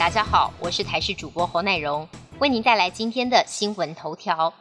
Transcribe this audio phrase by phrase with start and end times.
[0.00, 2.08] 大家好，我是台视主播侯乃荣，
[2.38, 4.54] 为您带来今天的新闻头条。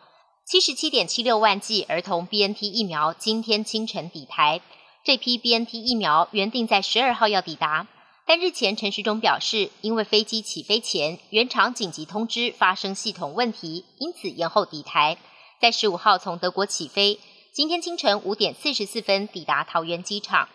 [0.46, 4.60] 七十七点七六万剂儿童 BNT 疫苗今天清晨抵台，
[5.06, 7.88] 这批 BNT 疫苗原定在十二号要抵达，
[8.28, 15.16] 但日前陈时中表示，因为飞机起飞前原厂紧急通知发生系统问题，因此延后抵台，
[15.62, 17.18] 在十五号从德国起飞，
[17.54, 20.50] 今天清晨五点四十四分抵达桃园机场。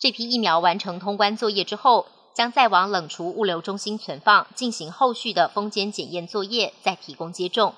[0.00, 7.74] 这批疫苗完成通关作业之后，将再往冷储物流中心存放，进行后续的封检检验作业，再提供接种。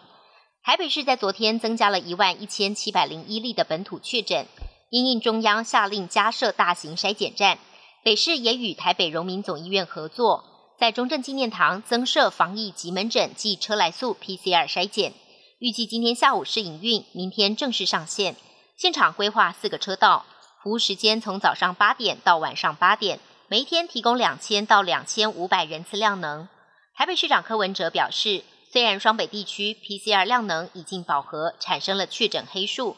[0.62, 4.46] 台北市在昨天增加了一万一千七百零一例的本土确诊，
[4.90, 7.58] 因应中央下令加设大型筛检站，
[8.02, 10.44] 北市也与台北荣民总医院合作，
[10.78, 15.12] 在中正纪念堂增设防疫急门诊暨车来速 PCR 筛检，
[15.58, 18.34] 预计今天下午试营运，明天正式上线。
[18.76, 20.26] 现场规划四个车道，
[20.62, 26.48] 服务时间从早上八点到晚上八点，每天提供两千到两千五百人次量能。
[26.94, 28.42] 台北市长柯文哲表示。
[28.68, 32.96] 虽然双北地区 PCR 量能已经饱和，产生了确诊黑数，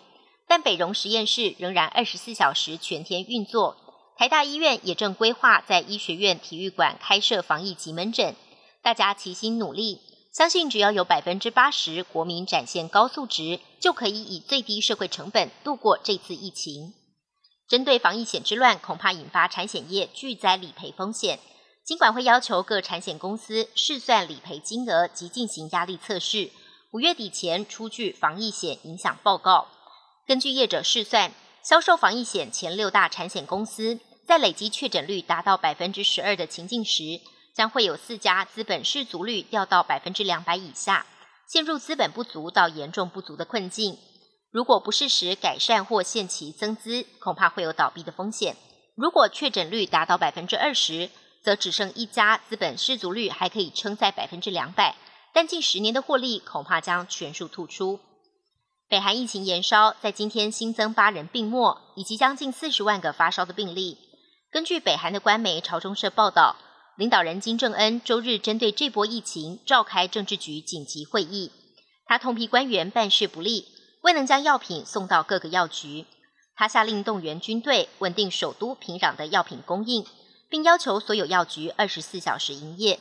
[0.49, 3.77] 但北荣实验室仍然二十四小时全天运作。
[4.17, 8.35] 台大医院也正规划在医学院体育馆开设防疫急门诊。
[8.83, 10.01] 大家齐心努力，
[10.33, 16.95] 相信只要有百分之八十国民展现高素质，就可以以最低社会成本度过这次疫情。
[17.69, 21.39] 针对防疫险之乱，恐怕引发产险业巨灾理赔风险。
[21.85, 26.51] 尽管会要求各产险公司试算理赔金额及进行压力测试，
[26.93, 29.69] 五月底前出具防疫险影响报告。
[30.27, 37.21] 根据业者试算，销售防疫险前六大产险公司在累积确诊率达到百分之十二的情境时，
[37.55, 41.07] 将会有四家资本适足率掉到百分之两百以下，
[41.47, 43.99] 陷入资本不足到严重不足的困境。
[44.51, 48.57] 如果不适时改善或限期增资，恐怕会有倒闭的风险。
[48.97, 51.11] 如果确诊率达到百分之二十，
[51.43, 54.97] 则只剩一家，资本失足率还可以撑在百分之两百，
[55.33, 58.01] 但近十年的获利恐怕将全数吐出。
[58.89, 63.99] 北韩疫情延烧，在今天新增八人病末，以及将近四十万个发烧的病例。
[64.51, 66.57] 根据北韩的官媒朝中社报道，
[66.97, 71.53] 领导人金正恩周日针对这波疫情召开政治局紧急会议，
[72.07, 73.67] 他痛批官员办事不力，
[74.09, 76.07] 未能将药品送到各个药局。
[76.57, 80.07] 他下令动员军队，稳定首都平壤的药品供应。
[80.49, 82.99] 并要求所有药局二十四小时营业。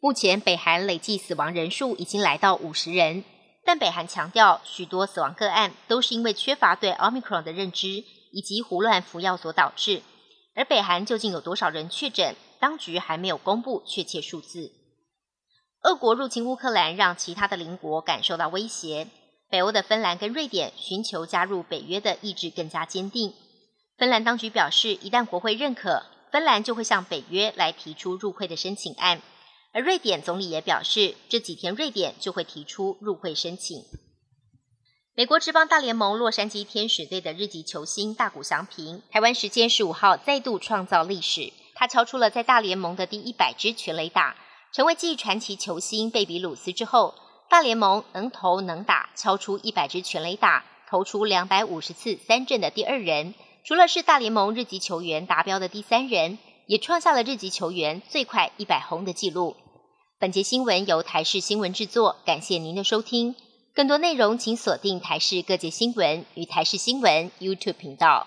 [0.00, 3.22] 目前，北韩累计死亡人数已经来到五十人，
[3.66, 8.02] 但北韩强调，许多死亡个案都是因为缺乏对奥密克戎的认知
[8.32, 10.00] 以及胡乱服药所导致。
[10.54, 14.72] 而北韩究竟有多少人确诊，当局还没有公布确切数字。
[15.82, 19.08] 俄国入侵乌克兰，让其他的邻国感受到威胁。
[19.48, 23.34] 北欧的芬兰跟瑞典寻求加入北约的意志更加坚定。
[23.96, 26.02] 芬兰当局表示，一旦国会认可。
[26.32, 29.22] 芬兰就会向北约来提出入会的申请案，
[29.72, 33.84] 而瑞典总理也表示，这几天瑞典就会提出入会申请。
[35.14, 44.36] 美国职棒大联盟洛杉矶天使队的日籍球星大谷翔平，台湾时间十五号再度创造历史，他敲出了在大联盟的第一百支全垒打，
[44.74, 47.14] 成为继传奇球星贝比鲁斯之后，
[47.48, 53.34] 大联盟能投能打敲出一百支全垒打，投出两百五十次三振的第二人。
[53.64, 59.56] 除了是大联盟日籍球员达标的第三人，也创下了日籍球员最快一百轰的纪录。
[60.18, 63.34] 本节新闻由台视新闻制作，感谢您的收听。
[63.74, 68.26] 更多内容请锁定台视各界新闻与台视新闻 YouTube 频道。